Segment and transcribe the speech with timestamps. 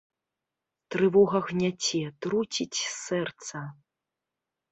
[0.93, 3.57] Трывога гняце, труціць сэрца.